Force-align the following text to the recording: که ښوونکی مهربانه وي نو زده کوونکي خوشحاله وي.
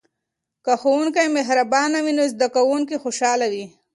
که 0.65 0.73
ښوونکی 0.81 1.27
مهربانه 1.37 1.97
وي 2.05 2.13
نو 2.17 2.23
زده 2.33 2.47
کوونکي 2.55 2.95
خوشحاله 3.03 3.45
وي. 3.53 3.65